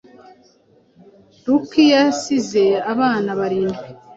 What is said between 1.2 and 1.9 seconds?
Lucky